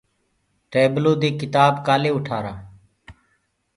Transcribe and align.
ٽيبلو 0.71 1.13
دي 1.21 1.29
ڪِتآب 1.39 1.73
ڪآلي 1.87 2.09
اُٽآرآ۔ 2.17 2.53